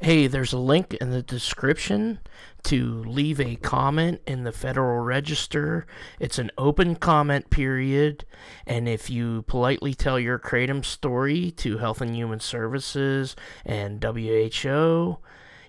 [0.00, 2.20] Hey, there's a link in the description
[2.62, 5.88] to leave a comment in the Federal Register.
[6.20, 8.24] It's an open comment period,
[8.64, 13.34] and if you politely tell your Kratom story to Health and Human Services
[13.66, 15.18] and WHO,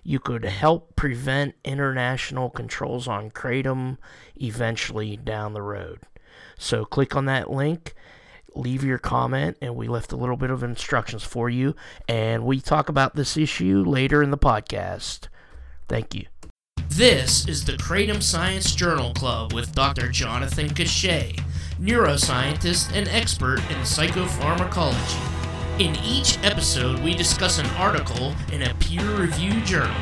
[0.03, 3.97] you could help prevent international controls on Kratom
[4.39, 6.01] eventually down the road.
[6.55, 7.95] So click on that link
[8.55, 11.75] leave your comment and we left a little bit of instructions for you
[12.07, 15.27] and we talk about this issue later in the podcast.
[15.87, 16.25] Thank you.
[16.89, 20.09] This is the Kratom Science Journal Club with Dr.
[20.09, 21.39] Jonathan Cachet,
[21.79, 25.39] neuroscientist and expert in psychopharmacology.
[25.79, 29.95] In each episode, we discuss an article in a peer reviewed journal.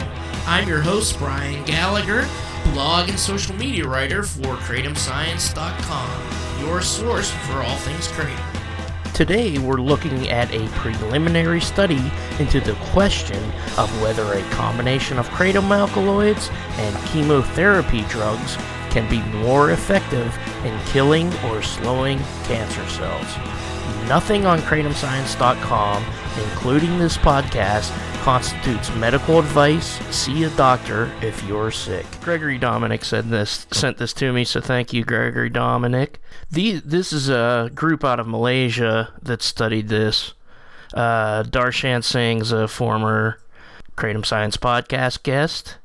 [0.47, 2.27] I'm your host, Brian Gallagher,
[2.71, 6.09] blog and social media writer for KratomScience.com,
[6.59, 8.07] your source for all things.
[9.13, 13.43] Today, we're looking at a preliminary study into the question
[13.77, 18.57] of whether a combination of kratom alkaloids and chemotherapy drugs
[18.91, 23.37] can be more effective in killing or slowing cancer cells.
[24.07, 26.05] Nothing on KratomScience.com,
[26.43, 27.91] including this podcast,
[28.27, 30.05] constitutes medical advice.
[30.13, 32.05] See a doctor if you're sick.
[32.19, 36.19] Gregory Dominic said this, sent this to me, so thank you, Gregory Dominic.
[36.51, 40.33] The, this is a group out of Malaysia that studied this.
[40.93, 43.39] Uh, Darshan Singh's a former
[43.95, 45.77] Kratom Science podcast guest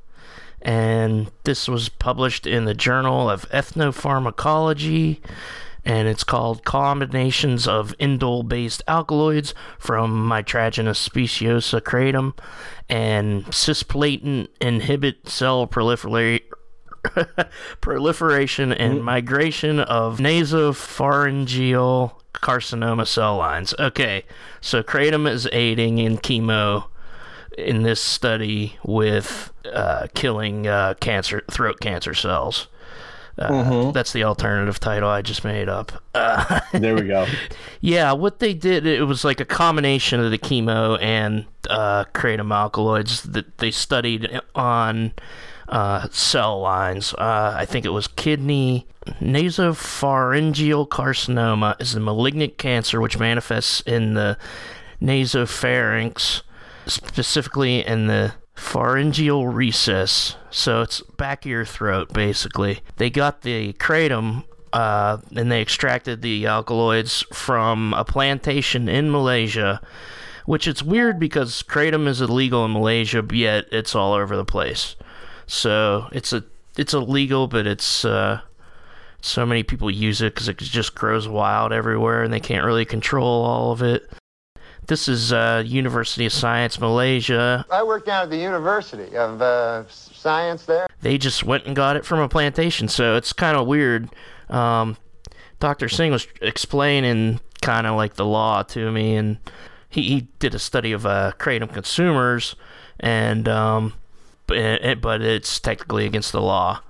[0.60, 5.20] and this was published in the Journal of Ethnopharmacology
[5.84, 12.38] and it's called Combinations of Indole based Alkaloids from Mitragyna speciosa kratom
[12.88, 16.46] and cisplatin inhibit cell proliferation.
[17.80, 19.02] proliferation and mm.
[19.02, 23.74] migration of nasopharyngeal carcinoma cell lines.
[23.78, 24.24] Okay,
[24.60, 26.84] so kratom is aiding in chemo
[27.58, 32.68] in this study with uh, killing uh, cancer throat cancer cells.
[33.38, 33.92] Uh, mm-hmm.
[33.92, 35.92] That's the alternative title I just made up.
[36.14, 37.26] Uh, there we go.
[37.80, 42.54] yeah, what they did, it was like a combination of the chemo and uh, kratom
[42.54, 45.12] alkaloids that they studied on
[45.68, 47.14] uh, cell lines.
[47.14, 48.86] Uh, I think it was kidney.
[49.20, 54.36] Nasopharyngeal carcinoma is a malignant cancer which manifests in the
[55.00, 56.42] nasopharynx,
[56.86, 60.36] specifically in the pharyngeal recess.
[60.50, 62.80] So it's back of your throat, basically.
[62.96, 69.80] They got the kratom uh, and they extracted the alkaloids from a plantation in Malaysia,
[70.46, 74.96] which it's weird because kratom is illegal in Malaysia, yet it's all over the place.
[75.46, 76.44] So it's a
[76.76, 78.40] it's illegal, but it's uh,
[79.20, 82.86] so many people use it because it just grows wild everywhere, and they can't really
[82.86, 84.10] control all of it.
[84.86, 87.64] This is uh, University of Science Malaysia.
[87.70, 90.88] I work down at the University of uh, Science there.
[91.02, 94.08] They just went and got it from a plantation, so it's kind of weird.
[94.48, 94.96] Um,
[95.60, 95.88] Dr.
[95.88, 99.38] Singh was explaining kind of like the law to me, and
[99.88, 102.56] he, he did a study of uh, kratom consumers,
[102.98, 103.94] and um,
[104.48, 106.80] but, it, but it's technically against the law,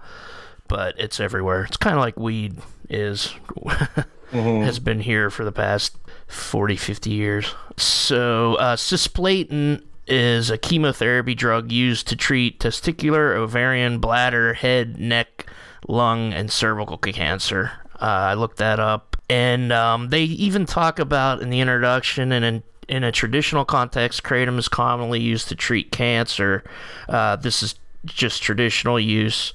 [0.66, 1.64] but it's everywhere.
[1.64, 2.56] It's kind of like weed
[2.88, 3.34] is.
[4.32, 4.64] mm-hmm.
[4.64, 5.96] has been here for the past
[6.32, 7.54] 40, 50 years.
[7.76, 15.46] So, uh, cisplatin is a chemotherapy drug used to treat testicular, ovarian, bladder, head, neck,
[15.86, 17.72] lung, and cervical cancer.
[18.00, 19.16] Uh, I looked that up.
[19.28, 24.22] And um, they even talk about in the introduction and in, in a traditional context,
[24.22, 26.64] kratom is commonly used to treat cancer.
[27.08, 29.52] Uh, this is just traditional use.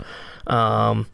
[0.47, 1.07] Um,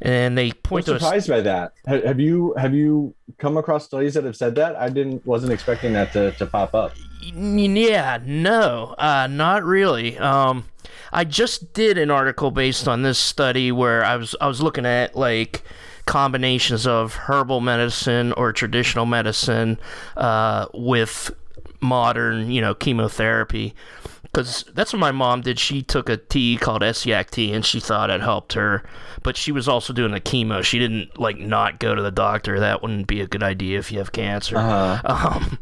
[0.00, 1.72] and they point I'm surprised by that.
[1.86, 4.76] Have you have you come across studies that have said that?
[4.76, 6.92] I didn't wasn't expecting that to, to pop up.
[7.22, 10.16] Yeah, no, uh, not really.
[10.18, 10.64] Um,
[11.12, 14.86] I just did an article based on this study where I was I was looking
[14.86, 15.62] at like
[16.06, 19.78] combinations of herbal medicine or traditional medicine
[20.16, 21.30] uh, with
[21.80, 23.74] modern, you know, chemotherapy
[24.32, 25.58] because that's what my mom did.
[25.58, 28.84] She took a tea called Essiac tea, and she thought it helped her.
[29.22, 30.62] But she was also doing the chemo.
[30.62, 32.60] She didn't like not go to the doctor.
[32.60, 34.56] That wouldn't be a good idea if you have cancer.
[34.56, 35.00] Uh-huh.
[35.04, 35.58] Um,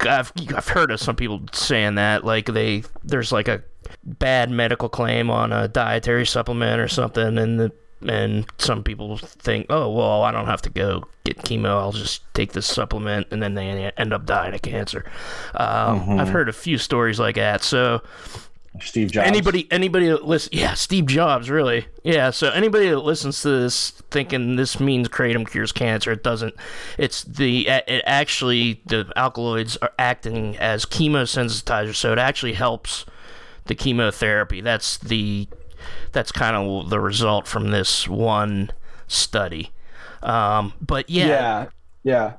[0.00, 3.62] I've I've heard of some people saying that like they there's like a
[4.04, 7.72] bad medical claim on a dietary supplement or something, and the
[8.06, 11.70] and some people think, oh well, I don't have to go get chemo.
[11.70, 15.04] I'll just take this supplement, and then they end up dying of cancer.
[15.54, 16.20] Um, mm-hmm.
[16.20, 17.62] I've heard a few stories like that.
[17.62, 18.02] So,
[18.80, 19.26] Steve Jobs.
[19.26, 22.30] Anybody, anybody that listen, yeah, Steve Jobs, really, yeah.
[22.30, 26.54] So anybody that listens to this thinking this means kratom cures cancer, it doesn't.
[26.96, 33.04] It's the it actually the alkaloids are acting as chemosensitizers, so it actually helps
[33.64, 34.60] the chemotherapy.
[34.60, 35.48] That's the
[36.12, 38.70] that's kind of the result from this one
[39.06, 39.70] study.
[40.22, 41.66] Um, but yeah, yeah,
[42.02, 42.32] yeah.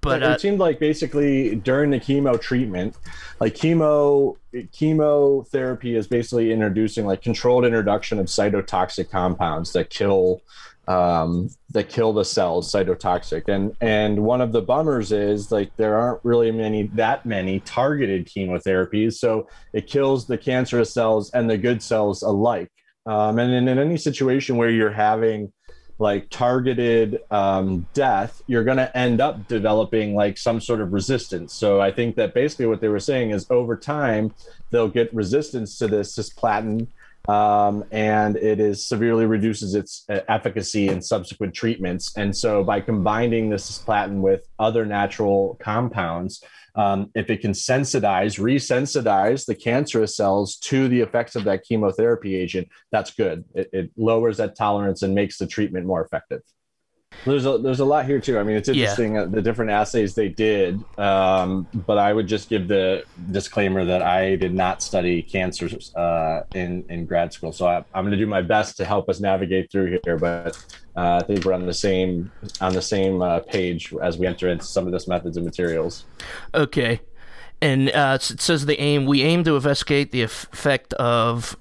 [0.00, 2.96] But it uh, seemed like basically during the chemo treatment,
[3.40, 4.36] like chemo
[4.72, 10.42] chemotherapy is basically introducing like controlled introduction of cytotoxic compounds that kill
[10.88, 13.48] um, that kill the cells, cytotoxic.
[13.48, 18.26] And and one of the bummers is like there aren't really many that many targeted
[18.26, 22.70] chemotherapies, so it kills the cancerous cells and the good cells alike.
[23.08, 25.50] Um, and in, in any situation where you're having
[25.98, 31.54] like targeted um, death, you're going to end up developing like some sort of resistance.
[31.54, 34.34] So I think that basically what they were saying is over time
[34.70, 36.86] they'll get resistance to this cisplatin,
[37.28, 42.16] um, and it is severely reduces its uh, efficacy in subsequent treatments.
[42.16, 46.44] And so by combining this cisplatin with other natural compounds,
[46.78, 52.36] um, if it can sensitize, resensitize the cancerous cells to the effects of that chemotherapy
[52.36, 53.44] agent, that's good.
[53.52, 56.40] It, it lowers that tolerance and makes the treatment more effective.
[57.24, 58.38] There's a there's a lot here too.
[58.38, 59.22] I mean, it's interesting yeah.
[59.22, 64.02] uh, the different assays they did, um, but I would just give the disclaimer that
[64.02, 68.16] I did not study cancers uh, in in grad school, so I, am going to
[68.16, 70.16] do my best to help us navigate through here.
[70.16, 70.56] But
[70.96, 72.30] uh, I think we're on the same
[72.60, 76.04] on the same uh, page as we enter into some of this methods and materials.
[76.54, 77.00] Okay,
[77.60, 81.56] and uh, it says the aim we aim to investigate the effect of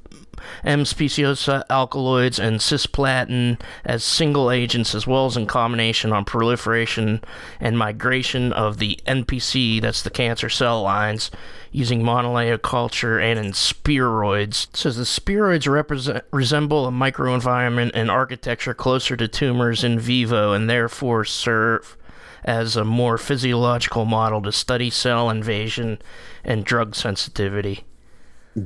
[0.63, 7.21] M speciosa alkaloids and cisplatin as single agents as well as in combination on proliferation
[7.59, 11.31] and migration of the NPC, that's the cancer cell lines,
[11.71, 14.67] using monolayer culture and in spheroids.
[14.69, 20.53] It says the spheroids represent, resemble a microenvironment and architecture closer to tumors in vivo
[20.53, 21.97] and therefore serve
[22.43, 25.99] as a more physiological model to study cell invasion
[26.43, 27.83] and drug sensitivity.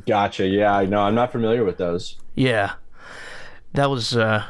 [0.05, 0.47] Gotcha.
[0.47, 1.01] Yeah, I know.
[1.01, 2.17] I'm not familiar with those.
[2.35, 2.73] Yeah,
[3.73, 4.43] that was uh,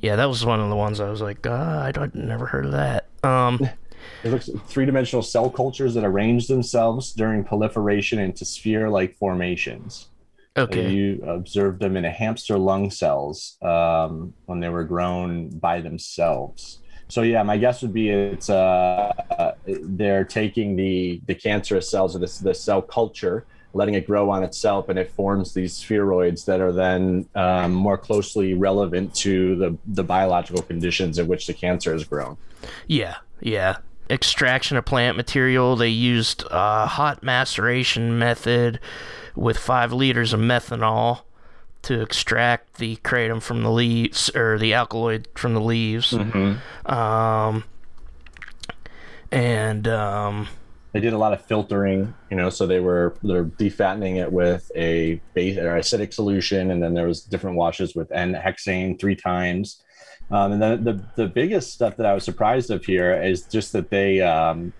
[0.00, 2.66] yeah, that was one of the ones I was like, uh, I don't never heard
[2.66, 3.08] of that.
[3.24, 3.58] Um,
[4.24, 10.08] it looks three dimensional cell cultures that arrange themselves during proliferation into sphere like formations.
[10.56, 10.84] Okay.
[10.84, 15.80] And you observed them in a hamster lung cells um, when they were grown by
[15.80, 16.80] themselves.
[17.08, 22.18] So yeah, my guess would be it's uh, they're taking the the cancerous cells or
[22.18, 23.46] the, the cell culture
[23.78, 27.96] letting it grow on itself, and it forms these spheroids that are then um, more
[27.96, 32.36] closely relevant to the, the biological conditions in which the cancer has grown.
[32.86, 33.78] Yeah, yeah.
[34.10, 38.80] Extraction of plant material, they used a hot maceration method
[39.36, 41.20] with five liters of methanol
[41.82, 46.12] to extract the kratom from the leaves or the alkaloid from the leaves.
[46.12, 46.92] Mm-hmm.
[46.92, 47.64] Um,
[49.30, 50.48] and um,
[50.98, 54.68] they did a lot of filtering, you know, so they were they're defattening it with
[54.74, 59.84] a base or acidic solution, and then there was different washes with N-hexane three times.
[60.32, 63.72] Um, and then the the biggest stuff that I was surprised of here is just
[63.74, 64.72] that they, um,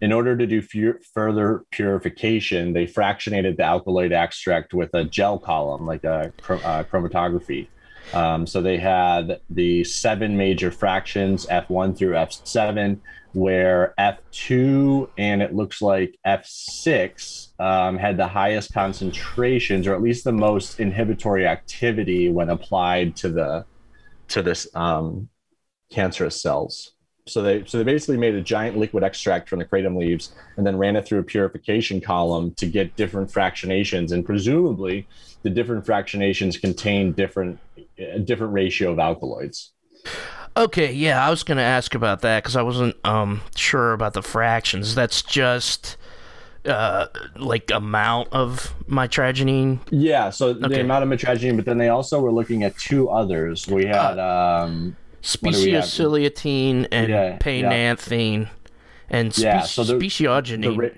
[0.00, 5.40] in order to do fu- further purification, they fractionated the alkaloid extract with a gel
[5.40, 7.66] column, like a uh, chromatography.
[8.12, 13.00] Um, so they had the seven major fractions, F1 through F7
[13.32, 20.24] where F2 and it looks like F6 um, had the highest concentrations, or at least
[20.24, 23.64] the most inhibitory activity when applied to the
[24.28, 25.28] to this um,
[25.90, 26.92] cancerous cells.
[27.26, 30.66] So they so they basically made a giant liquid extract from the kratom leaves and
[30.66, 35.06] then ran it through a purification column to get different fractionations, and presumably
[35.42, 37.58] the different fractionations contain different
[37.98, 39.72] a different ratio of alkaloids.
[40.56, 44.14] Okay, yeah, I was going to ask about that because I wasn't um, sure about
[44.14, 44.94] the fractions.
[44.94, 45.96] That's just
[46.64, 49.80] uh, like amount of mitragynine.
[49.90, 50.68] Yeah, so okay.
[50.68, 53.68] the amount of mitragynine, but then they also were looking at two others.
[53.68, 58.48] We had uh, um, speciociliatine and yeah, paynantheine, yeah.
[59.10, 60.76] and spe- yeah, so the, speciogynine.
[60.76, 60.92] The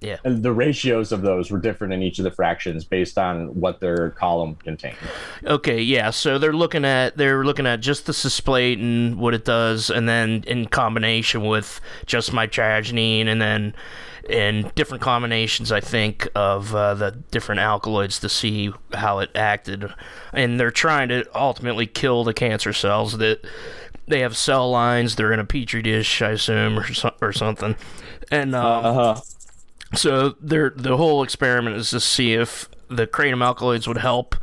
[0.00, 0.18] yeah.
[0.24, 3.80] And the ratios of those were different in each of the fractions based on what
[3.80, 4.96] their column contained.
[5.44, 6.10] Okay, yeah.
[6.10, 10.08] So they're looking at they're looking at just the cisplate and what it does, and
[10.08, 13.74] then in combination with just mitragynine, and then
[14.28, 19.92] in different combinations, I think, of uh, the different alkaloids to see how it acted.
[20.32, 23.44] And they're trying to ultimately kill the cancer cells that
[24.06, 25.16] they have cell lines.
[25.16, 27.74] They're in a petri dish, I assume, or, so, or something.
[28.30, 29.20] And um, uh-huh.
[29.94, 34.36] So the whole experiment is to see if the kratom alkaloids would help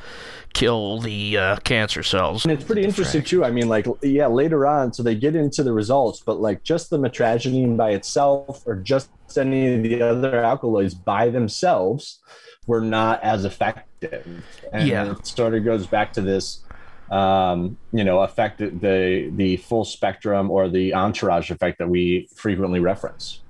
[0.53, 2.45] kill the uh, cancer cells.
[2.45, 3.43] And it's pretty interesting too.
[3.43, 6.89] I mean, like, yeah, later on, so they get into the results, but like just
[6.89, 12.21] the mitragynine by itself, or just any of the other alkaloids by themselves,
[12.67, 14.43] were not as effective.
[14.71, 15.11] And Yeah.
[15.11, 16.63] it sort of goes back to this,
[17.11, 22.79] um, you know, affect the the full spectrum or the entourage effect that we frequently
[22.79, 23.41] reference.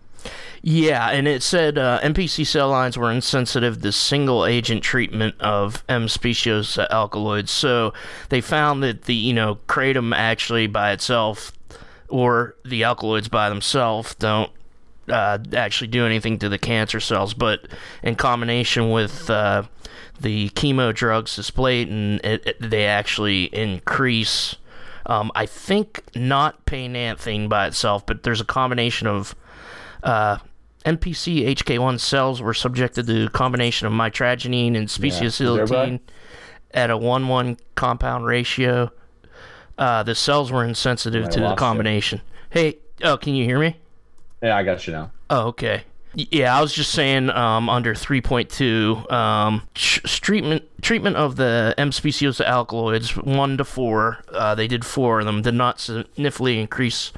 [0.61, 5.83] Yeah, and it said uh, NPC cell lines were insensitive to single agent treatment of
[5.87, 7.51] M speciosa alkaloids.
[7.51, 7.93] So
[8.29, 11.51] they found that the you know kratom actually by itself
[12.09, 14.51] or the alkaloids by themselves don't
[15.09, 17.67] uh, actually do anything to the cancer cells, but
[18.03, 19.63] in combination with uh,
[20.19, 24.55] the chemo drug cisplatin, it, it, they actually increase.
[25.05, 29.35] Um, I think not paynantheine by itself, but there's a combination of
[30.05, 30.37] uh,
[30.85, 35.99] NPC HK1 cells were subjected to a combination of mitragynine and speciociliatine
[36.71, 38.91] at a 1 1 compound ratio.
[39.77, 42.21] Uh, the cells were insensitive I to the combination.
[42.49, 43.77] Hey, oh, can you hear me?
[44.41, 45.11] Yeah, I got you now.
[45.29, 45.83] Oh, okay.
[46.13, 51.91] Yeah, I was just saying um, under 3.2, um, tr- treatment treatment of the M
[51.91, 54.23] speciosa alkaloids one to four.
[54.31, 55.41] Uh, they did four of them.
[55.41, 57.11] Did not significantly increase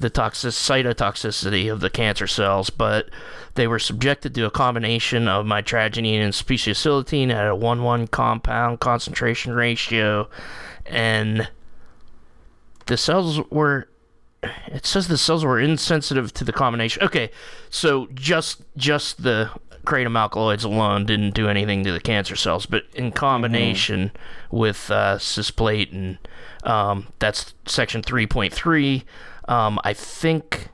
[0.00, 3.08] the toxic cytotoxicity of the cancer cells, but
[3.54, 8.80] they were subjected to a combination of mitragynine and speciociliatine at a one one compound
[8.80, 10.28] concentration ratio,
[10.86, 11.48] and
[12.86, 13.88] the cells were
[14.42, 17.02] it says the cells were insensitive to the combination.
[17.02, 17.30] Okay,
[17.68, 19.50] so just just the
[19.84, 24.10] kratom alkaloids alone didn't do anything to the cancer cells, but in combination
[24.50, 26.18] with uh, cisplatin,
[26.64, 29.04] um, that's section three point three.
[29.50, 30.68] Um, I think.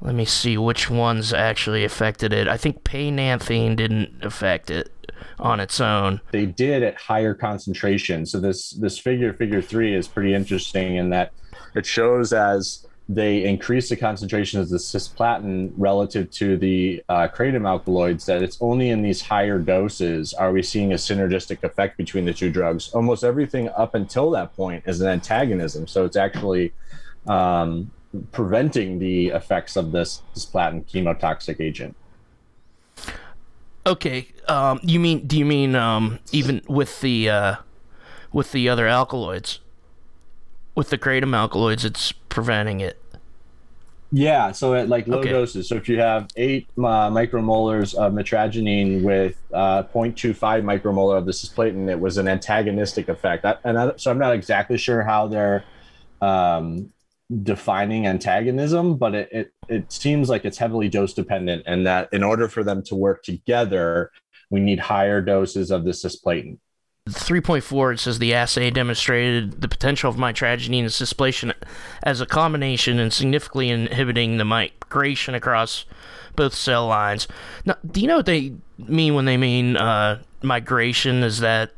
[0.00, 2.48] Let me see which ones actually affected it.
[2.48, 4.90] I think paynantheine didn't affect it
[5.38, 6.20] on its own.
[6.32, 8.26] They did at higher concentration.
[8.26, 11.32] So this this figure, figure three, is pretty interesting in that
[11.76, 17.66] it shows as they increase the concentration of the cisplatin relative to the uh, kratom
[17.66, 22.24] alkaloids that it's only in these higher doses are we seeing a synergistic effect between
[22.24, 22.90] the two drugs.
[22.90, 25.86] Almost everything up until that point is an antagonism.
[25.86, 26.72] So it's actually
[27.26, 27.90] um,
[28.32, 31.96] preventing the effects of this cisplatin chemotoxic agent.
[33.84, 35.26] Okay, um, you mean?
[35.26, 37.56] Do you mean um, even with the uh,
[38.32, 39.58] with the other alkaloids,
[40.76, 42.98] with the kratom alkaloids, it's preventing it?
[44.14, 45.30] Yeah, so at like low Okay.
[45.30, 45.68] doses.
[45.68, 51.32] So if you have eight uh, micromolars of mitragynine with uh, 0.25 micromolar of the
[51.32, 53.46] cisplatin, it was an antagonistic effect.
[53.46, 55.64] I, and I, so I'm not exactly sure how they're
[56.20, 56.92] um,
[57.42, 62.22] defining antagonism, but it, it it seems like it's heavily dose dependent, and that in
[62.22, 64.10] order for them to work together,
[64.50, 66.58] we need higher doses of the cisplatin.
[67.08, 71.52] 3.4 it says the assay demonstrated the potential of mitragynine and cisplatin
[72.04, 75.84] as a combination and significantly inhibiting the migration across
[76.36, 77.26] both cell lines.
[77.64, 81.24] Now, do you know what they mean when they mean uh, migration?
[81.24, 81.72] Is that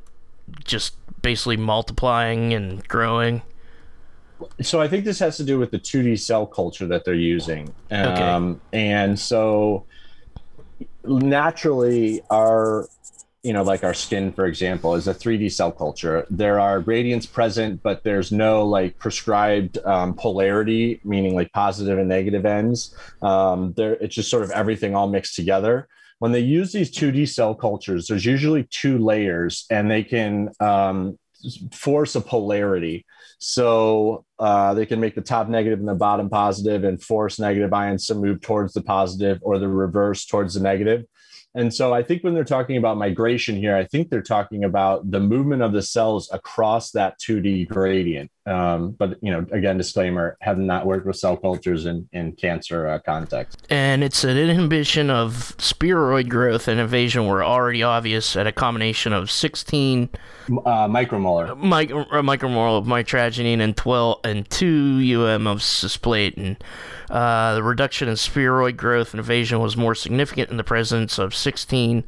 [0.63, 3.41] just basically multiplying and growing?
[4.63, 7.75] So I think this has to do with the 2D cell culture that they're using.
[7.91, 8.03] Okay.
[8.03, 9.87] Um, and so
[11.05, 12.89] naturally our
[13.43, 16.27] you know like our skin for example is a 3D cell culture.
[16.31, 22.09] There are gradients present but there's no like prescribed um, polarity meaning like positive and
[22.09, 22.97] negative ends.
[23.23, 25.89] Um, there it's just sort of everything all mixed together.
[26.21, 31.19] When they use these 2D cell cultures there's usually two layers and they can um,
[31.73, 33.05] force a polarity.
[33.39, 37.73] So uh, they can make the top negative and the bottom positive and force negative
[37.73, 41.05] ions to move towards the positive or the reverse towards the negative.
[41.57, 45.09] And so I think when they're talking about migration here, I think they're talking about
[45.11, 48.31] the movement of the cells across that 2D gradient.
[48.47, 52.87] Um, but, you know, again, disclaimer, have not worked with cell cultures in, in cancer
[52.87, 53.67] uh, context.
[53.71, 59.15] And it's an inhibition of spheroid growth and invasion were already obvious at a combination
[59.15, 60.11] of 16
[60.49, 61.57] Uh, micromolar.
[61.59, 66.57] mic- uh, micromolar of mitragynine and 12 and 2 um of cisplatin.
[67.09, 71.35] Uh, the reduction in spheroid growth and invasion was more significant in the presence of
[71.35, 72.05] 16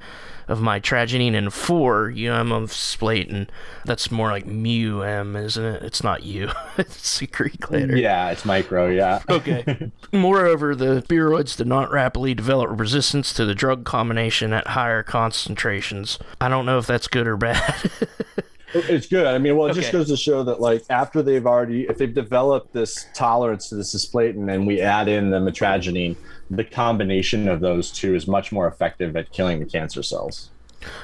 [0.49, 3.49] of my mitragynine and 4 um of cisplatin.
[3.85, 5.83] That's more like mu m, isn't it?
[5.83, 6.51] It's not u.
[6.79, 7.97] it's a Greek letter.
[7.97, 8.89] Yeah, it's micro.
[8.89, 9.23] Yeah.
[9.29, 9.91] Okay.
[10.13, 16.19] Moreover, the spheroids did not rapidly develop resistance to the drug combination at higher concentrations.
[16.41, 17.91] I don't know if that's good or bad.
[18.89, 19.27] It's good.
[19.27, 22.13] I mean, well, it just goes to show that, like, after they've already, if they've
[22.13, 26.17] developed this tolerance to the cisplatin and we add in the mitragynine,
[26.51, 30.51] the combination of those two is much more effective at killing the cancer cells.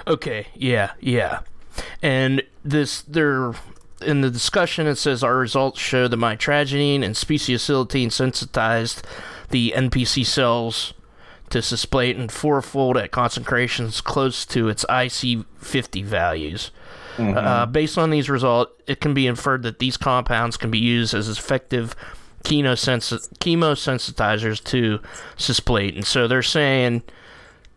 [0.07, 1.41] Okay, yeah, yeah.
[2.03, 3.53] And this there
[4.01, 9.07] in the discussion it says our results show that mitragynine and speciociliatine sensitized
[9.51, 10.93] the NPC cells
[11.51, 16.71] to cisplatin fourfold at concentrations close to its IC50 values.
[17.17, 17.37] Mm-hmm.
[17.37, 21.15] Uh, based on these results, it can be inferred that these compounds can be used
[21.15, 21.95] as effective
[22.45, 25.01] chemosensitizers to
[25.37, 26.05] cisplatin.
[26.05, 27.03] So they're saying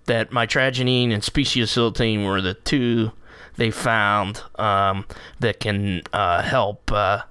[0.05, 3.11] that mitragynine and speciociliatine were the two
[3.57, 5.05] they found um,
[5.39, 7.23] that can uh, help uh,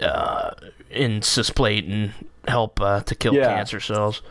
[0.00, 0.50] uh,
[0.90, 2.12] in cisplatin,
[2.46, 3.54] help uh, to kill yeah.
[3.54, 4.22] cancer cells.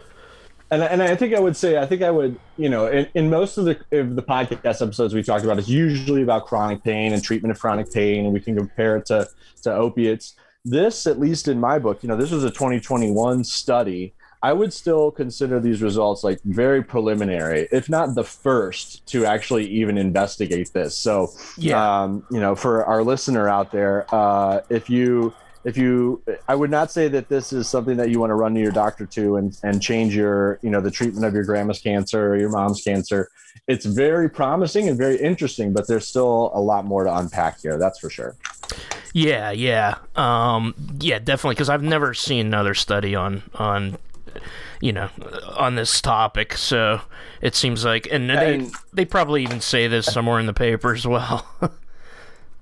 [0.69, 3.29] And, and I think I would say I think I would you know in, in
[3.29, 7.13] most of the of the podcast episodes we talked about it's usually about chronic pain
[7.13, 9.27] and treatment of chronic pain and we can compare it to
[9.63, 10.35] to opiates.
[10.65, 14.71] This, at least in my book, you know, this was a 2021 study I would
[14.71, 20.71] still consider these results like very preliminary, if not the first to actually even investigate
[20.73, 20.95] this.
[20.95, 25.33] So, yeah, um, you know, for our listener out there, uh, if you
[25.67, 28.53] if you i would not say that this is something that you want to run
[28.53, 31.79] to your doctor to and, and change your you know the treatment of your grandma's
[31.79, 33.29] cancer or your mom's cancer
[33.67, 37.77] it's very promising and very interesting but there's still a lot more to unpack here
[37.77, 38.35] that's for sure
[39.13, 43.97] yeah yeah um, yeah definitely because i've never seen another study on on
[44.79, 45.09] you know,
[45.55, 46.55] on this topic.
[46.55, 47.01] So
[47.41, 50.93] it seems like, and they and, they probably even say this somewhere in the paper
[50.93, 51.47] as well.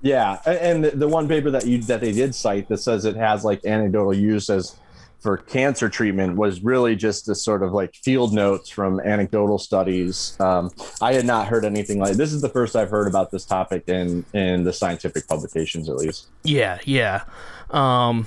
[0.02, 3.44] yeah, and the one paper that you that they did cite that says it has
[3.44, 4.76] like anecdotal use as
[5.20, 10.36] for cancer treatment was really just this sort of like field notes from anecdotal studies.
[10.38, 12.32] Um, I had not heard anything like this.
[12.32, 16.28] Is the first I've heard about this topic in in the scientific publications, at least.
[16.44, 17.24] Yeah, yeah.
[17.70, 18.26] Um,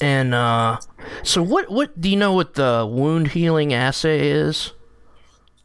[0.00, 0.78] and uh,
[1.22, 4.72] so, what what do you know what the wound healing assay is?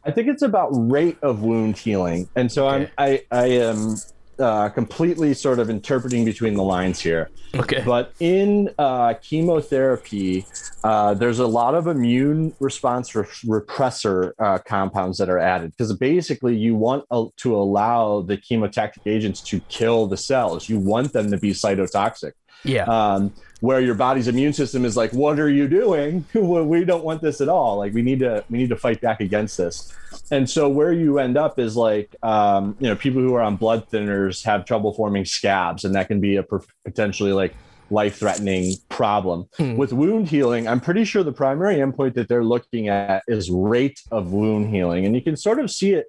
[0.04, 2.90] I think it's about rate of wound healing, and so okay.
[2.98, 3.96] I'm I I am
[4.38, 7.30] uh, completely sort of interpreting between the lines here.
[7.54, 7.82] Okay.
[7.84, 10.46] But in uh, chemotherapy,
[10.82, 15.92] uh, there's a lot of immune response re- repressor uh, compounds that are added because
[15.92, 17.04] basically you want
[17.36, 20.68] to allow the chemotactic agents to kill the cells.
[20.68, 22.32] You want them to be cytotoxic.
[22.64, 22.84] Yeah.
[22.84, 26.24] Um, where your body's immune system is like, "What are you doing?
[26.34, 27.78] we don't want this at all.
[27.78, 29.92] Like, we need to we need to fight back against this."
[30.30, 33.56] And so, where you end up is like, um, you know, people who are on
[33.56, 36.44] blood thinners have trouble forming scabs, and that can be a
[36.84, 37.54] potentially like
[37.90, 39.46] life threatening problem.
[39.56, 39.76] Hmm.
[39.76, 44.00] With wound healing, I'm pretty sure the primary endpoint that they're looking at is rate
[44.10, 46.06] of wound healing, and you can sort of see it.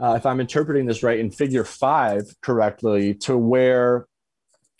[0.00, 4.06] Uh, if I'm interpreting this right in figure five correctly, to where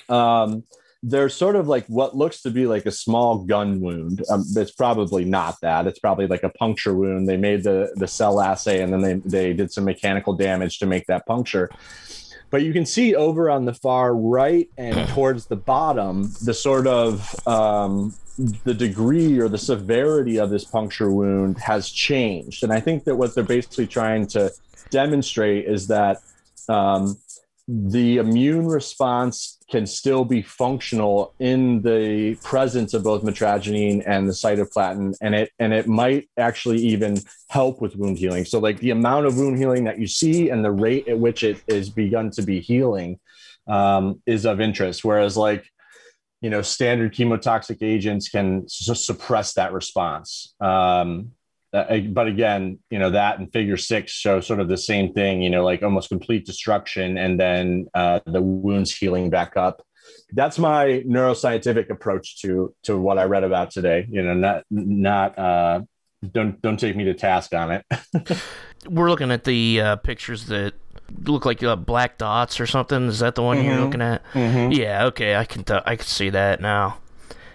[0.09, 0.64] um,
[1.03, 4.23] there's sort of like what looks to be like a small gun wound.
[4.31, 5.87] Um, it's probably not that.
[5.87, 7.29] It's probably like a puncture wound.
[7.29, 10.87] They made the the cell assay and then they they did some mechanical damage to
[10.87, 11.71] make that puncture.
[12.51, 16.87] But you can see over on the far right and towards the bottom the sort
[16.87, 18.15] of um,
[18.65, 22.62] the degree or the severity of this puncture wound has changed.
[22.62, 24.53] And I think that what they're basically trying to
[24.91, 26.19] demonstrate is that
[26.69, 27.17] um,
[27.68, 34.33] the immune response can still be functional in the presence of both mitragynine and the
[34.33, 37.16] cytoplatin and it and it might actually even
[37.48, 38.44] help with wound healing.
[38.44, 41.44] So like the amount of wound healing that you see and the rate at which
[41.44, 43.20] it is begun to be healing
[43.68, 45.05] um, is of interest.
[45.05, 45.64] Whereas like
[46.40, 50.55] you know standard chemotoxic agents can su- suppress that response.
[50.61, 51.33] Um,
[51.72, 55.40] uh, but again, you know that and Figure Six show sort of the same thing.
[55.40, 59.82] You know, like almost complete destruction, and then uh, the wounds healing back up.
[60.32, 64.06] That's my neuroscientific approach to to what I read about today.
[64.11, 65.80] You know, not not uh,
[66.30, 67.87] don't don't take me to task on it.
[68.88, 70.74] We're looking at the uh, pictures that
[71.24, 73.06] look like uh, black dots or something.
[73.06, 73.66] Is that the one mm-hmm.
[73.66, 74.22] you're looking at?
[74.35, 74.72] Mm-hmm.
[74.72, 75.06] Yeah.
[75.06, 76.98] Okay, I can t- I can see that now.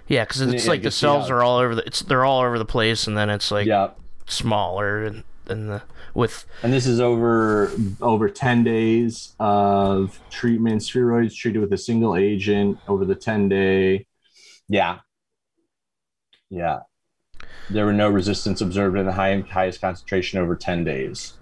[0.08, 2.58] Yeah, because it's yeah, like the cells are all over the it's they're all over
[2.58, 3.89] the place, and then it's like yeah
[4.28, 5.82] smaller and than the
[6.13, 10.82] with and this is over over 10 days of treatment.
[10.82, 14.06] Spheroids treated with a single agent over the 10 day.
[14.68, 15.00] Yeah.
[16.50, 16.80] Yeah.
[17.70, 21.34] There were no resistance observed in the high, highest concentration over 10 days.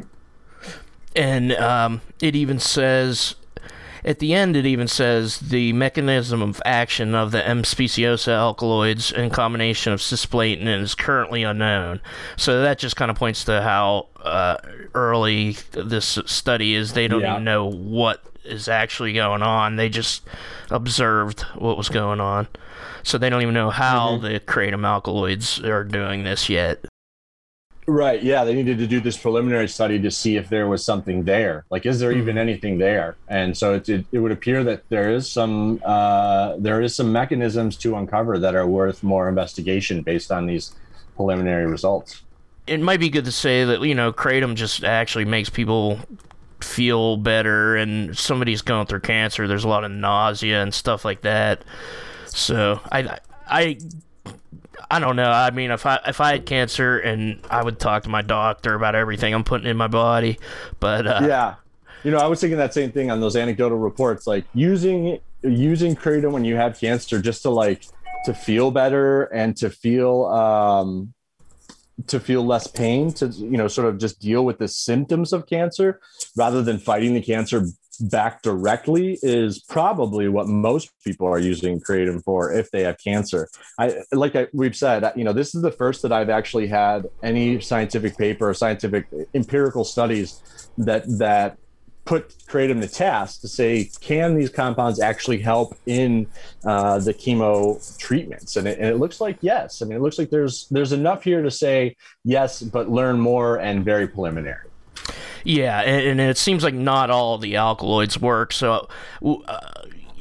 [1.15, 3.35] And um, it even says
[4.05, 9.11] at the end, it even says the mechanism of action of the M speciosa alkaloids
[9.11, 11.99] in combination of cisplatin is currently unknown.
[12.37, 14.57] So that just kind of points to how uh,
[14.93, 16.93] early this study is.
[16.93, 17.33] They don't yeah.
[17.33, 19.75] even know what is actually going on.
[19.75, 20.21] They just
[20.69, 22.47] observed what was going on.
[23.01, 24.25] So they don't even know how mm-hmm.
[24.25, 26.85] the kratom alkaloids are doing this yet.
[27.87, 28.21] Right.
[28.23, 28.43] Yeah.
[28.43, 31.65] They needed to do this preliminary study to see if there was something there.
[31.69, 32.21] Like, is there mm-hmm.
[32.21, 33.15] even anything there?
[33.27, 37.11] And so it, it, it, would appear that there is some uh, there is some
[37.11, 40.73] mechanisms to uncover that are worth more investigation based on these
[41.15, 42.23] preliminary results.
[42.67, 45.99] it might be good to say that you know kratom just actually makes people
[46.61, 51.21] feel better and somebody's going through cancer there's a lot of nausea and stuff like
[51.21, 51.63] that
[52.25, 53.77] so i i
[54.89, 55.29] I don't know.
[55.29, 58.73] I mean, if I if I had cancer and I would talk to my doctor
[58.75, 60.39] about everything I'm putting in my body,
[60.79, 61.55] but uh, yeah,
[62.03, 65.95] you know, I was thinking that same thing on those anecdotal reports, like using using
[65.95, 67.85] kratom when you have cancer just to like
[68.25, 71.13] to feel better and to feel um
[72.07, 75.47] to feel less pain to you know sort of just deal with the symptoms of
[75.47, 75.99] cancer
[76.35, 82.23] rather than fighting the cancer back directly is probably what most people are using kratom
[82.23, 83.49] for if they have cancer.
[83.77, 87.07] I like I, we've said, you know, this is the first that I've actually had
[87.23, 90.41] any scientific paper or scientific empirical studies
[90.77, 91.57] that that
[92.05, 96.27] put kratom to test to say can these compounds actually help in
[96.63, 98.55] uh, the chemo treatments?
[98.57, 99.81] And it, and it, looks like yes.
[99.81, 103.57] I mean it looks like there's there's enough here to say yes but learn more
[103.57, 104.67] and very preliminary
[105.45, 108.51] yeah, and, and it seems like not all the alkaloids work.
[108.51, 108.89] So
[109.23, 109.59] uh,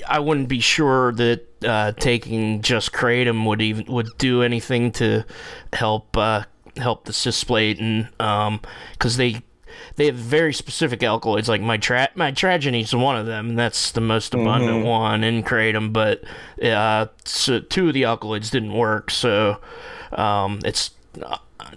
[0.07, 5.25] I wouldn't be sure that uh, taking just kratom would even would do anything to
[5.73, 6.45] help uh,
[6.77, 8.09] help the cisplatin
[8.93, 9.43] because um, they
[9.97, 13.93] they have very specific alkaloids like my tra- mitragynine is one of them and that's
[13.93, 14.87] the most abundant mm-hmm.
[14.87, 16.23] one in kratom but
[16.63, 19.59] uh, so two of the alkaloids didn't work so
[20.13, 20.91] um, it's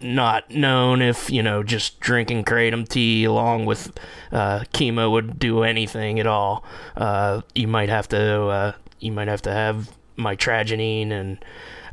[0.02, 3.92] not known if you know just drinking kratom tea along with
[4.32, 6.64] uh, chemo would do anything at all.
[6.96, 11.44] Uh, you might have to uh, you might have to have mitragynine and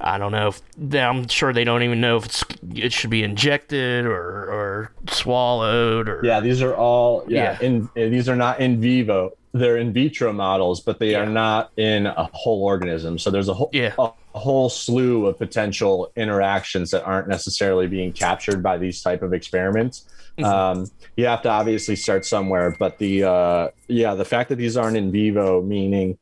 [0.01, 0.63] I don't know if
[0.95, 6.09] I'm sure they don't even know if it's it should be injected or or swallowed
[6.09, 7.67] or yeah these are all yeah, yeah.
[7.67, 11.21] in these are not in vivo they're in vitro models but they yeah.
[11.21, 13.95] are not in a whole organism so there's a whole yeah.
[13.99, 19.23] a, a whole slew of potential interactions that aren't necessarily being captured by these type
[19.23, 20.07] of experiments.
[20.37, 20.45] Mm-hmm.
[20.45, 24.77] Um, you have to obviously start somewhere, but the uh, yeah, the fact that these
[24.77, 26.19] aren't in vivo, meaning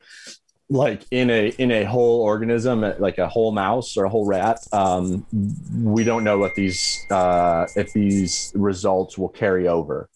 [0.69, 4.59] like in a in a whole organism, like a whole mouse or a whole rat,
[4.73, 5.27] um,
[5.75, 10.11] we don't know what these uh, if these results will carry over.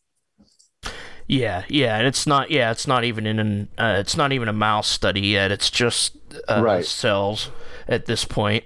[1.28, 2.50] Yeah, yeah, and it's not.
[2.50, 3.68] Yeah, it's not even in an.
[3.76, 5.50] Uh, it's not even a mouse study yet.
[5.50, 6.16] It's just
[6.48, 6.84] uh, right.
[6.84, 7.50] cells
[7.88, 8.64] at this point.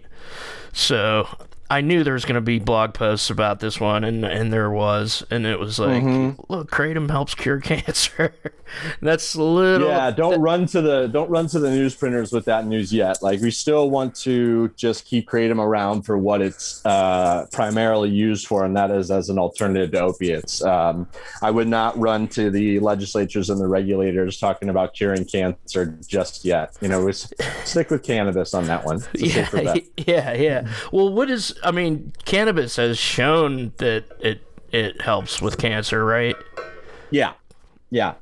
[0.73, 1.29] So
[1.71, 4.71] I knew there was going to be blog posts about this one, and and there
[4.71, 6.41] was, and it was like, mm-hmm.
[6.53, 8.35] look, kratom helps cure cancer.
[9.01, 9.89] That's a little.
[9.89, 13.23] Yeah, don't that, run to the don't run to the newsprinters with that news yet.
[13.23, 18.49] Like we still want to just keep kratom around for what it's uh, primarily used
[18.49, 20.63] for, and that is as an alternative to opiates.
[20.65, 21.09] Um,
[21.41, 26.45] I would not run to the legislatures and the regulators talking about curing cancer just
[26.45, 26.77] yet.
[26.81, 29.03] You know, we stick with cannabis on that one.
[29.21, 30.69] Yeah, yeah, yeah.
[30.93, 34.43] Well, what is I mean, cannabis has shown that it
[34.73, 36.37] it helps with cancer, right?
[37.11, 37.33] Yeah,
[37.91, 38.15] yeah.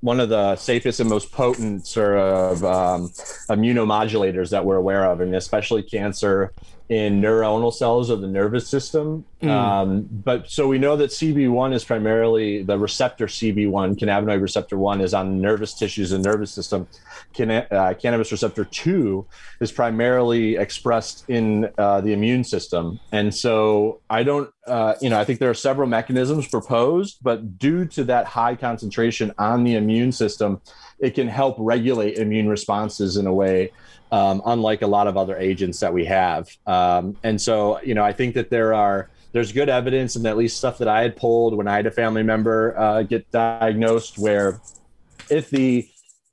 [0.00, 3.08] One of the safest and most potent sort of um,
[3.48, 6.52] immunomodulators that we're aware of, and especially cancer
[6.88, 9.24] in neuronal cells of the nervous system.
[9.42, 9.50] Mm.
[9.50, 15.00] Um, but so we know that CB1 is primarily the receptor CB1, cannabinoid receptor 1
[15.00, 16.86] is on nervous tissues and nervous system.
[17.34, 19.26] Can, uh, cannabis receptor 2
[19.60, 23.00] is primarily expressed in uh, the immune system.
[23.10, 27.58] And so I don't, uh, you know, I think there are several mechanisms proposed, but
[27.58, 30.60] due to that high concentration on the immune system,
[30.98, 33.72] it can help regulate immune responses in a way
[34.12, 36.48] um, unlike a lot of other agents that we have.
[36.66, 40.36] Um, and so, you know, I think that there are there's good evidence, and at
[40.36, 44.18] least stuff that I had pulled when I had a family member uh, get diagnosed,
[44.18, 44.60] where
[45.28, 45.86] if the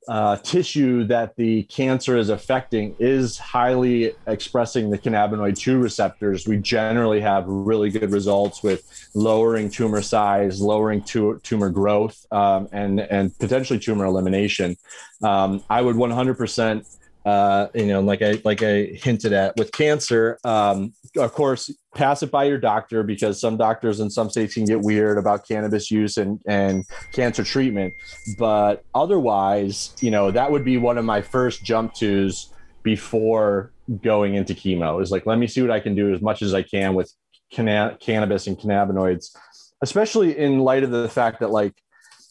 [0.08, 6.58] uh, tissue that the cancer is affecting is highly expressing the cannabinoid 2 receptors, we
[6.58, 13.00] generally have really good results with lowering tumor size, lowering tu- tumor growth, um, and,
[13.00, 14.76] and potentially tumor elimination.
[15.22, 16.86] Um, I would 100%
[17.24, 22.22] uh, you know, like I like I hinted at with cancer, um, of course, pass
[22.22, 25.90] it by your doctor because some doctors in some states can get weird about cannabis
[25.90, 27.94] use and and cancer treatment.
[28.38, 34.34] But otherwise, you know, that would be one of my first jump tos before going
[34.34, 35.02] into chemo.
[35.02, 37.10] Is like, let me see what I can do as much as I can with
[37.50, 39.34] canna- cannabis and cannabinoids,
[39.82, 41.74] especially in light of the fact that like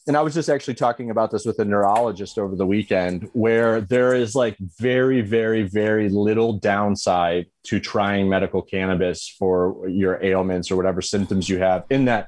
[0.07, 3.79] and I was just actually talking about this with a neurologist over the weekend, where
[3.79, 10.69] there is like very, very, very little downside to trying medical cannabis for your ailments
[10.71, 12.27] or whatever symptoms you have, in that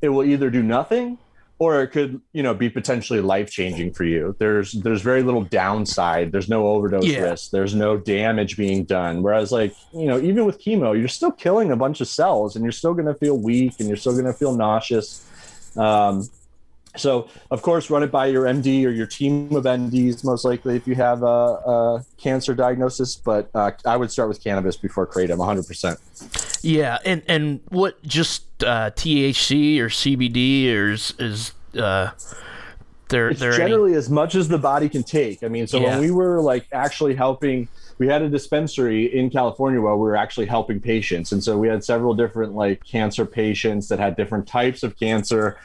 [0.00, 1.18] it will either do nothing
[1.62, 4.34] or it could you know be potentially life changing for you.
[4.40, 6.32] There's there's very little downside.
[6.32, 7.20] There's no overdose yeah.
[7.20, 7.52] risk.
[7.52, 9.22] There's no damage being done.
[9.22, 12.64] Whereas like you know even with chemo you're still killing a bunch of cells and
[12.64, 15.24] you're still going to feel weak and you're still going to feel nauseous.
[15.76, 16.28] Um,
[16.96, 20.76] so of course run it by your md or your team of mds most likely
[20.76, 25.06] if you have a, a cancer diagnosis but uh, i would start with cannabis before
[25.06, 32.10] kratom 100% yeah and and what just uh, thc or cbd or is, is uh
[33.08, 33.98] there it's generally any...
[33.98, 35.90] as much as the body can take i mean so yeah.
[35.90, 40.16] when we were like actually helping we had a dispensary in California where we were
[40.16, 41.30] actually helping patients.
[41.30, 45.56] And so we had several different like cancer patients that had different types of cancer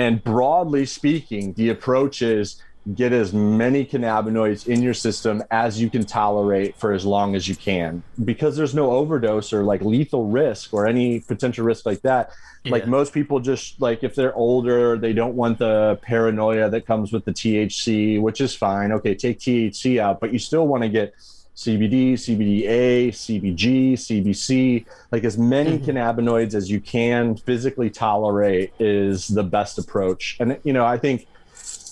[0.00, 2.62] and broadly speaking, the approach is
[2.94, 7.46] get as many cannabinoids in your system as you can tolerate for as long as
[7.46, 8.02] you can.
[8.24, 12.30] Because there's no overdose or like lethal risk or any potential risk like that.
[12.64, 12.72] Yeah.
[12.72, 17.12] Like most people just like if they're older, they don't want the paranoia that comes
[17.12, 18.92] with the THC, which is fine.
[18.92, 21.14] Okay, take THC out, but you still want to get
[21.56, 25.90] CBD, CBDA, CBG, CBC, like as many mm-hmm.
[25.90, 30.36] cannabinoids as you can physically tolerate is the best approach.
[30.40, 31.26] And you know, I think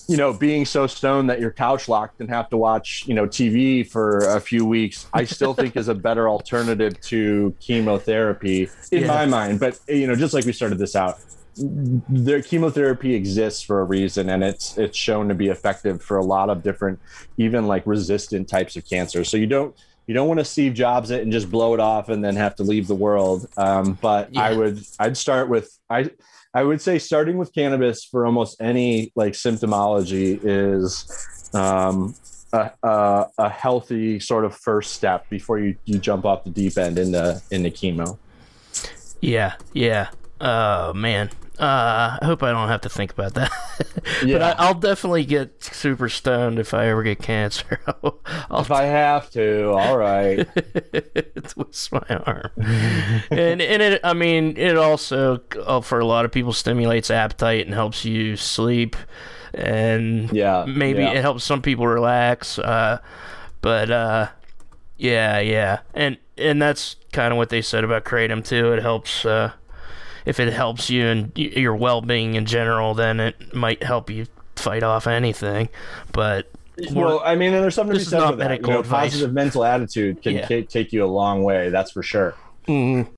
[0.09, 3.27] you know, being so stoned that you're couch locked and have to watch, you know,
[3.27, 9.03] TV for a few weeks, I still think is a better alternative to chemotherapy in
[9.03, 9.07] yeah.
[9.07, 9.61] my mind.
[9.61, 11.19] But you know, just like we started this out,
[11.59, 16.25] their chemotherapy exists for a reason and it's it's shown to be effective for a
[16.25, 16.99] lot of different
[17.37, 19.25] even like resistant types of cancer.
[19.25, 19.75] So you don't
[20.07, 22.57] you don't want to steve jobs it and just blow it off and then have
[22.57, 23.47] to leave the world.
[23.57, 24.43] Um, but yeah.
[24.43, 26.11] i would i'd start with i
[26.55, 32.15] i would say starting with cannabis for almost any like symptomology is um,
[32.53, 36.79] a, a, a healthy sort of first step before you, you jump off the deep
[36.79, 38.19] end into into chemo.
[39.21, 40.11] Yeah yeah.
[40.41, 43.51] Oh man uh, I hope I don't have to think about that.
[44.25, 44.39] yeah.
[44.39, 47.81] But I, will definitely get super stoned if I ever get cancer.
[47.87, 50.47] I'll, I'll if I have to, all right.
[51.49, 52.51] twist my arm.
[53.31, 57.67] and and it, I mean, it also uh, for a lot of people stimulates appetite
[57.67, 58.95] and helps you sleep,
[59.53, 61.13] and yeah, maybe yeah.
[61.13, 62.59] it helps some people relax.
[62.59, 62.99] Uh,
[63.61, 64.29] but uh,
[64.97, 68.73] yeah, yeah, and and that's kind of what they said about kratom too.
[68.73, 69.25] It helps.
[69.25, 69.53] Uh,
[70.29, 74.83] if it helps you and your well-being in general, then it might help you fight
[74.83, 75.71] off anything.
[76.13, 76.51] But
[76.93, 78.61] well, I mean, there's something to be said for that.
[78.61, 80.47] You know, positive mental attitude can yeah.
[80.47, 81.71] t- take you a long way.
[81.71, 82.35] That's for sure.
[82.67, 83.11] Mm-hmm.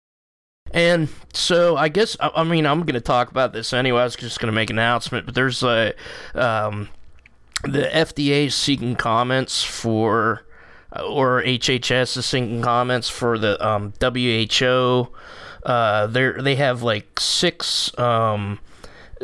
[0.73, 4.03] And so I guess I, mean I'm going to talk about this anyway.
[4.03, 5.92] I was just going to make an announcement, but there's a
[6.35, 6.90] um,
[7.64, 10.44] the FDA is seeking comments for
[10.96, 15.09] or HHS is seeking comments for the um, WHO
[15.64, 18.59] uh, they they have like six um,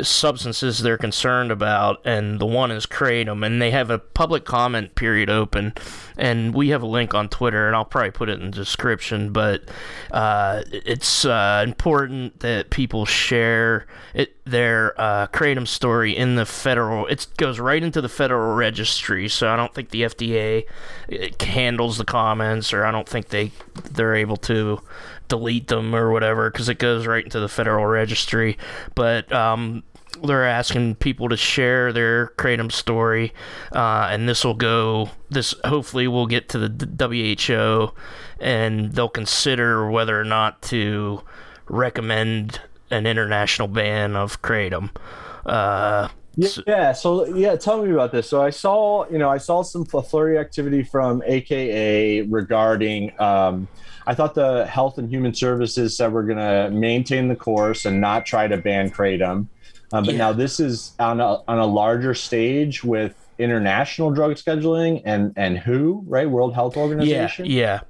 [0.03, 4.95] substances they're concerned about, and the one is kratom, and they have a public comment
[4.95, 5.73] period open,
[6.17, 9.33] and we have a link on Twitter, and I'll probably put it in the description.
[9.33, 9.63] But
[10.11, 17.07] uh, it's uh, important that people share it, their uh, kratom story in the federal.
[17.07, 20.65] It goes right into the federal registry, so I don't think the FDA
[21.41, 23.53] handles the comments, or I don't think they
[23.91, 24.81] they're able to
[25.29, 28.59] delete them or whatever because it goes right into the federal registry.
[28.95, 29.83] But um,
[30.25, 33.33] they're asking people to share their kratom story,
[33.73, 35.11] uh, and this will go.
[35.31, 37.95] This hopefully will get to the WHO,
[38.41, 41.23] and they'll consider whether or not to
[41.69, 42.61] recommend
[42.91, 44.91] an international ban of kratom.
[45.45, 48.29] Uh, yeah, so yeah, tell me about this.
[48.29, 53.69] So I saw, you know, I saw some flurry activity from AKA regarding um,
[54.07, 58.01] I thought the Health and Human Services said we're going to maintain the course and
[58.01, 59.49] not try to ban kratom.
[59.93, 60.19] Um, but yeah.
[60.19, 65.59] now this is on a, on a larger stage with international drug scheduling and and
[65.59, 66.29] WHO, right?
[66.29, 67.47] World Health Organization.
[67.47, 67.81] Yeah, yeah.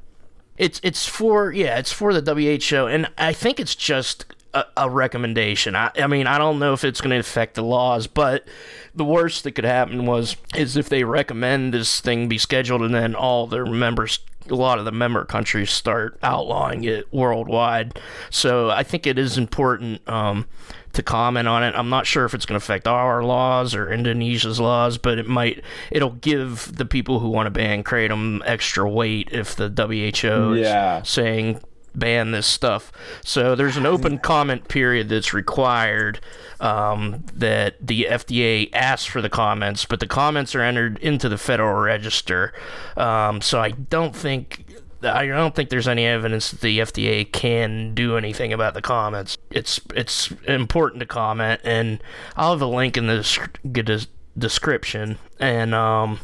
[0.58, 4.24] It's it's for yeah, it's for the WHO, and I think it's just
[4.54, 5.76] a, a recommendation.
[5.76, 8.46] I, I mean, I don't know if it's going to affect the laws, but
[8.94, 12.94] the worst that could happen was is if they recommend this thing be scheduled, and
[12.94, 14.18] then all their members
[14.50, 17.98] a lot of the member countries start outlawing it worldwide.
[18.30, 20.46] So I think it is important um,
[20.92, 21.74] to comment on it.
[21.74, 25.26] I'm not sure if it's going to affect our laws or Indonesia's laws, but it
[25.26, 25.62] might.
[25.90, 31.00] It'll give the people who want to ban kratom extra weight if the WHO yeah.
[31.02, 31.60] is saying
[31.94, 32.92] ban this stuff.
[33.24, 36.20] So there's an open comment period that's required
[36.60, 41.38] um, that the FDA asks for the comments, but the comments are entered into the
[41.38, 42.52] Federal Register.
[42.96, 44.64] Um, so I don't think
[45.02, 49.36] I don't think there's any evidence that the FDA can do anything about the comments.
[49.50, 52.02] it's it's important to comment, and
[52.36, 54.06] I'll have a link in the
[54.38, 55.18] description.
[55.38, 56.20] And um,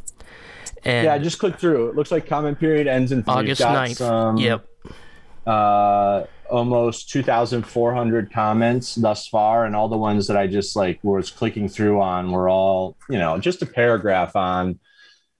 [0.84, 1.90] and yeah, I just clicked through.
[1.90, 3.96] It looks like comment period ends in August 9th.
[3.96, 4.66] Some, yep.
[5.46, 11.30] Uh, almost 2,400 comments thus far, and all the ones that I just like was
[11.30, 14.78] clicking through on were all, you know, just a paragraph on.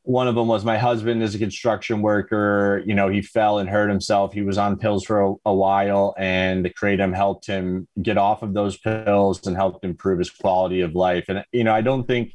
[0.04, 2.82] One of them was my husband is a construction worker.
[2.84, 4.32] You know, he fell and hurt himself.
[4.32, 8.42] He was on pills for a, a while, and the kratom helped him get off
[8.42, 11.26] of those pills and helped improve his quality of life.
[11.28, 12.34] And you know, I don't think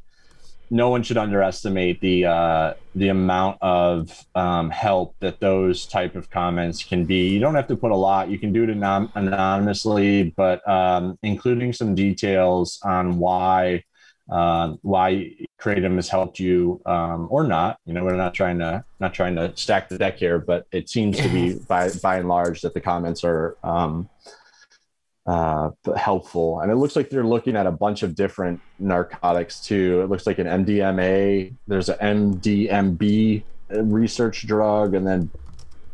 [0.70, 6.30] no one should underestimate the uh, the amount of um, help that those type of
[6.30, 7.28] comments can be.
[7.28, 8.28] You don't have to put a lot.
[8.28, 13.84] You can do it anon- anonymously, but um, including some details on why
[14.30, 17.78] uh, why kratom has helped you um, or not.
[17.86, 20.88] You know, we're not trying to not trying to stack the deck here, but it
[20.88, 24.08] seems to be by by and large that the comments are um,
[25.28, 26.60] uh, helpful.
[26.60, 30.00] And it looks like they're looking at a bunch of different narcotics too.
[30.00, 35.30] It looks like an MDMA, there's an MDMB research drug, and then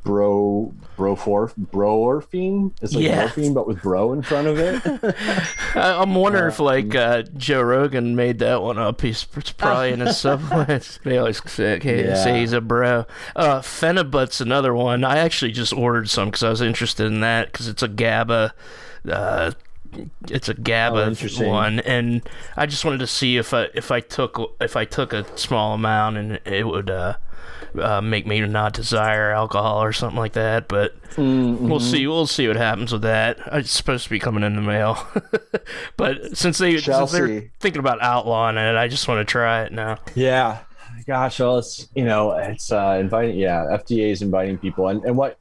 [0.04, 2.72] bro brofor brorphine?
[2.80, 3.20] It's like yeah.
[3.20, 5.16] morphine but with bro in front of it?
[5.74, 9.00] I'm wondering uh, if like uh, joe rogan made that one up.
[9.00, 12.22] He's probably in his supplements they always say, yeah.
[12.22, 13.06] say he's a bro.
[13.34, 15.02] Uh phenibut's another one.
[15.02, 18.54] I actually just ordered some because i was interested in that because it's a gaba
[19.10, 19.52] uh,
[20.28, 22.22] it's a GABA oh, one, and
[22.56, 25.74] I just wanted to see if I if I took if I took a small
[25.74, 27.16] amount and it would uh,
[27.78, 30.68] uh, make me not desire alcohol or something like that.
[30.68, 31.68] But mm-hmm.
[31.68, 32.06] we'll see.
[32.06, 33.38] We'll see what happens with that.
[33.52, 35.06] It's supposed to be coming in the mail,
[35.96, 39.72] but since they since they're thinking about outlawing it, I just want to try it
[39.72, 39.98] now.
[40.14, 40.60] Yeah,
[41.06, 43.36] gosh, well, it's you know, it's uh, inviting.
[43.36, 45.38] Yeah, FDA is inviting people, and and what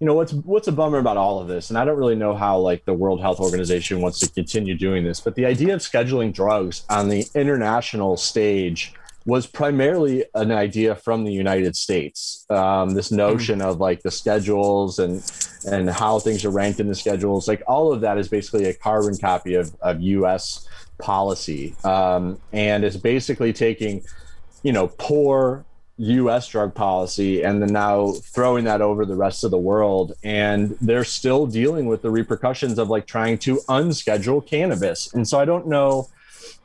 [0.00, 2.34] you know what's what's a bummer about all of this and i don't really know
[2.34, 5.80] how like the world health organization wants to continue doing this but the idea of
[5.80, 8.94] scheduling drugs on the international stage
[9.26, 13.66] was primarily an idea from the united states um, this notion mm.
[13.66, 15.22] of like the schedules and
[15.70, 18.74] and how things are ranked in the schedules like all of that is basically a
[18.74, 24.02] carbon copy of, of us policy um, and it's basically taking
[24.62, 25.64] you know poor
[26.00, 30.14] US drug policy and then now throwing that over the rest of the world.
[30.24, 35.12] And they're still dealing with the repercussions of like trying to unschedule cannabis.
[35.12, 36.08] And so I don't know,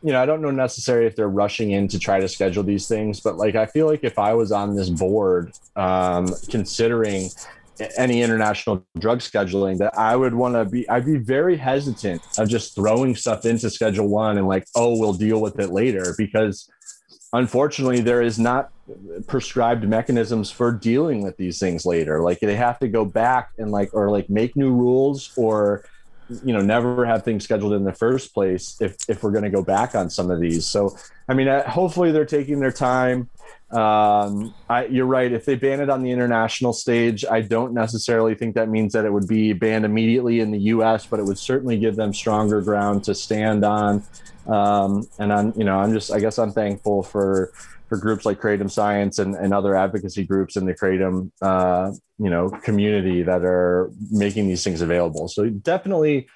[0.03, 2.87] you know, I don't know necessarily if they're rushing in to try to schedule these
[2.87, 7.29] things, but like I feel like if I was on this board, um, considering
[7.97, 12.47] any international drug scheduling that I would want to be I'd be very hesitant of
[12.47, 16.69] just throwing stuff into schedule 1 and like oh we'll deal with it later because
[17.33, 18.71] unfortunately there is not
[19.27, 22.21] prescribed mechanisms for dealing with these things later.
[22.21, 25.85] Like they have to go back and like or like make new rules or
[26.43, 29.49] you know never have things scheduled in the first place if if we're going to
[29.49, 30.65] go back on some of these.
[30.65, 33.29] So i mean uh, hopefully they're taking their time.
[33.71, 35.31] Um, I, you're right.
[35.31, 39.05] If they ban it on the international stage i don't necessarily think that means that
[39.05, 42.61] it would be banned immediately in the us but it would certainly give them stronger
[42.61, 44.03] ground to stand on.
[44.47, 47.51] Um, and I'm, you know, I'm just, I guess I'm thankful for,
[47.95, 52.29] for groups like Kratom Science and, and other advocacy groups in the Kratom, uh, you
[52.29, 55.27] know, community that are making these things available.
[55.27, 56.27] So definitely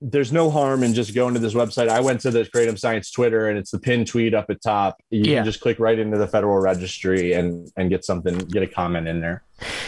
[0.00, 1.88] there's no harm in just going to this website.
[1.88, 4.98] I went to the Kratom Science Twitter and it's the pinned tweet up at top.
[5.10, 5.36] You yeah.
[5.38, 9.08] can just click right into the federal registry and, and get something, get a comment
[9.08, 9.42] in there.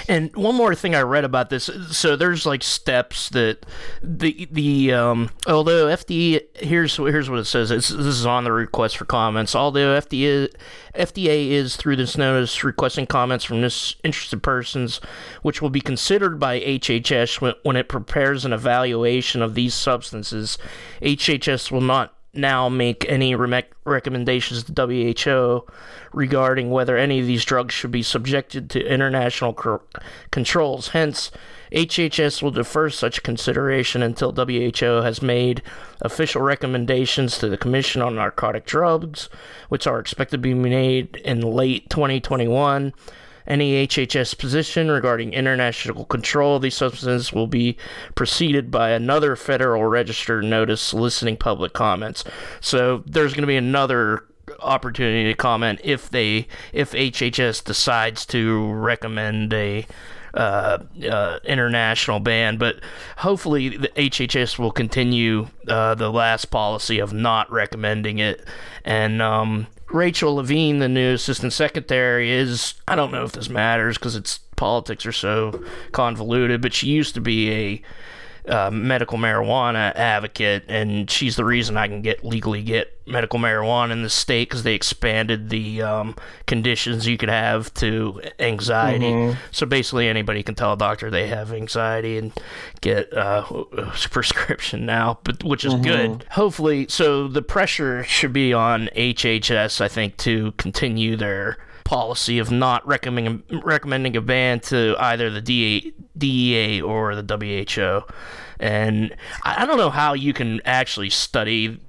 [0.08, 3.64] And one more thing I read about this, so there's like steps that
[4.02, 7.70] the the um, although FDA here's here's what it says.
[7.70, 9.54] It's, this is on the request for comments.
[9.54, 10.52] Although FDA
[10.94, 15.00] FDA is through this notice requesting comments from this interested persons,
[15.42, 20.58] which will be considered by HHS when, when it prepares an evaluation of these substances.
[21.00, 25.66] HHS will not now make any re- recommendations to WHO
[26.12, 29.76] regarding whether any of these drugs should be subjected to international cr-
[30.30, 30.88] controls.
[30.88, 31.30] Hence,
[31.72, 35.62] HHS will defer such consideration until WHO has made
[36.00, 39.28] official recommendations to the Commission on Narcotic Drugs,
[39.68, 42.92] which are expected to be made in late 2021.
[43.46, 47.76] Any HHS position regarding international control of these substances will be
[48.14, 52.24] preceded by another Federal Register notice soliciting public comments.
[52.60, 54.24] So there's going to be another
[54.60, 59.86] opportunity to comment if they if HHS decides to recommend a
[60.34, 60.78] uh,
[61.10, 62.80] uh, international ban, but
[63.18, 68.44] hopefully the HHS will continue uh, the last policy of not recommending it.
[68.84, 73.98] And um, Rachel Levine, the new assistant secretary, is I don't know if this matters
[73.98, 75.62] because its politics are so
[75.92, 77.82] convoluted, but she used to be a
[78.48, 83.92] uh, medical marijuana advocate, and she's the reason I can get legally get medical marijuana
[83.92, 86.16] in the state because they expanded the um,
[86.46, 89.10] conditions you could have to anxiety.
[89.10, 89.38] Mm-hmm.
[89.52, 92.32] So basically, anybody can tell a doctor they have anxiety and
[92.80, 95.82] get uh, a prescription now, but which is mm-hmm.
[95.82, 96.24] good.
[96.30, 102.50] Hopefully, so the pressure should be on HHS, I think, to continue their policy of
[102.50, 108.12] not recommending recommending a ban to either the DA, DEA or the WHO.
[108.60, 111.80] And I don't know how you can actually study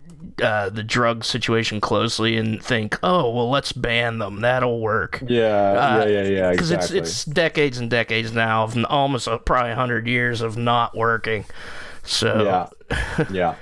[0.42, 4.42] uh, the drug situation closely and think, oh, well, let's ban them.
[4.42, 5.24] That'll work.
[5.28, 6.52] Yeah, uh, yeah, yeah, yeah.
[6.52, 7.00] Because exactly.
[7.00, 11.46] it's it's decades and decades now of almost a, probably hundred years of not working.
[12.04, 13.56] So yeah, yeah.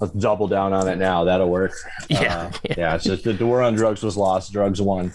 [0.00, 1.24] Let's double down on it now.
[1.24, 1.72] That'll work.
[2.08, 2.74] Yeah, uh, yeah.
[2.76, 2.94] yeah.
[2.96, 4.52] It's just the war on drugs was lost.
[4.52, 5.12] Drugs won.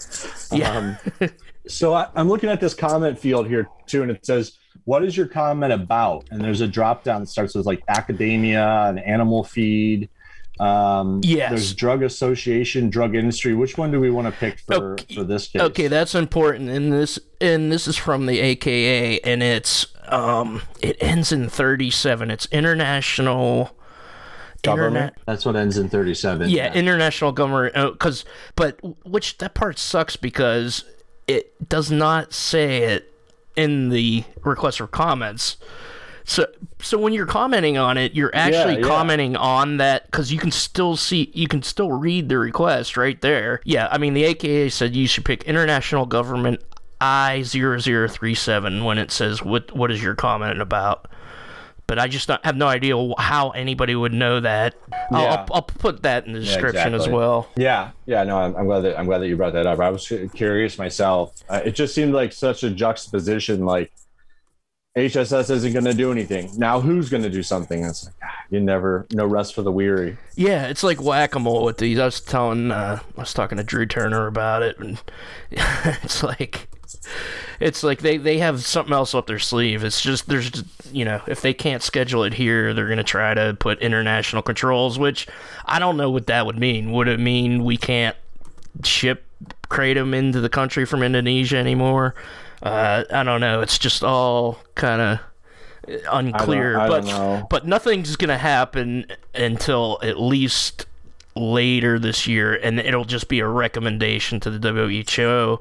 [0.50, 0.96] Yeah.
[1.20, 1.30] Um,
[1.68, 5.16] so I, I'm looking at this comment field here too, and it says what is
[5.16, 6.26] your comment about?
[6.30, 10.08] And there's a drop down that starts with like academia and animal feed.
[10.58, 11.50] Um, yes.
[11.50, 13.54] There's drug association, drug industry.
[13.54, 15.14] Which one do we want to pick for, okay.
[15.14, 15.62] for this case?
[15.62, 16.68] Okay, that's important.
[16.68, 22.30] And this and this is from the AKA, and it's um, it ends in 37.
[22.30, 23.70] It's international.
[24.62, 24.96] Government.
[24.96, 25.26] Internet.
[25.26, 26.48] That's what ends in 37.
[26.48, 26.72] Yeah, yeah.
[26.74, 27.74] international government.
[27.74, 30.84] Because, uh, but which that part sucks because
[31.26, 33.12] it does not say it
[33.56, 35.56] in the request for comments.
[36.24, 36.46] So,
[36.80, 38.86] so when you're commenting on it, you're actually yeah, yeah.
[38.86, 43.20] commenting on that because you can still see, you can still read the request right
[43.20, 43.60] there.
[43.64, 46.62] Yeah, I mean, the AKA said you should pick international government
[47.00, 51.08] I0037 when it says what what is your comment about.
[51.90, 54.76] But I just have no idea how anybody would know that.
[54.92, 54.98] Yeah.
[55.10, 57.08] I'll, I'll, put that in the description yeah, exactly.
[57.08, 57.48] as well.
[57.56, 59.80] Yeah, yeah, no, I'm, I'm, glad that I'm glad that you brought that up.
[59.80, 61.42] I was curious myself.
[61.48, 63.90] Uh, it just seemed like such a juxtaposition, like
[64.96, 66.52] HHS isn't going to do anything.
[66.56, 67.82] Now WHO's going to do something?
[67.84, 70.16] It's like ah, you never, no rest for the weary.
[70.36, 71.98] Yeah, it's like whack a mole with these.
[71.98, 75.02] I was telling, uh, I was talking to Drew Turner about it, and
[75.50, 76.68] it's like,
[77.60, 79.84] it's like they they have something else up their sleeve.
[79.84, 83.34] It's just there's, you know, if they can't schedule it here, they're going to try
[83.34, 84.98] to put international controls.
[84.98, 85.26] Which
[85.66, 86.92] I don't know what that would mean.
[86.92, 88.16] Would it mean we can't
[88.84, 89.24] ship
[89.68, 92.14] kratom into the country from Indonesia anymore?
[92.62, 93.60] uh, I don't know.
[93.60, 95.18] It's just all kind of
[96.10, 96.78] unclear.
[96.78, 100.86] I don't, I but but nothing's gonna happen until at least
[101.36, 105.60] later this year, and it'll just be a recommendation to the WHO.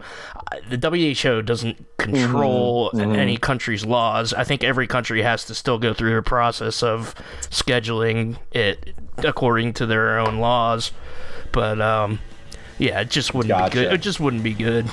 [0.69, 0.89] The
[1.23, 3.19] WHO doesn't control mm-hmm, mm-hmm.
[3.19, 4.33] any country's laws.
[4.33, 7.13] I think every country has to still go through the process of
[7.49, 10.91] scheduling it according to their own laws.
[11.51, 12.19] But um,
[12.77, 13.69] yeah, it just wouldn't gotcha.
[13.69, 13.93] be good.
[13.93, 14.89] It just wouldn't be good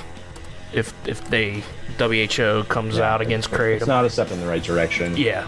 [0.73, 1.63] if if they
[1.97, 3.77] WHO comes yeah, out against Kratom.
[3.77, 5.17] It's not a step in the right direction.
[5.17, 5.47] Yeah.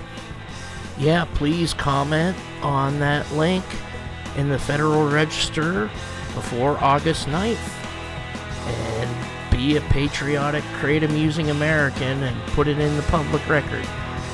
[0.98, 3.64] Yeah, please comment on that link
[4.40, 5.90] in the Federal Register
[6.34, 7.58] before August 9th.
[8.66, 13.86] And be a patriotic, Kratom using American and put it in the public record.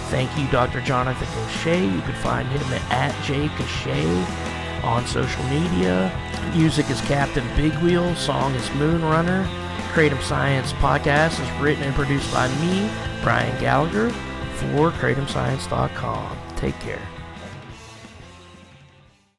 [0.09, 0.81] Thank you, Dr.
[0.81, 1.83] Jonathan Cochet.
[1.83, 3.47] You can find him at, at J.
[3.49, 6.11] Cochet on social media.
[6.55, 8.13] Music is Captain Big Wheel.
[8.15, 9.45] Song is Moonrunner.
[9.93, 12.89] Kratom Science podcast is written and produced by me,
[13.23, 14.09] Brian Gallagher,
[14.55, 16.37] for KratomScience.com.
[16.55, 17.14] Take care.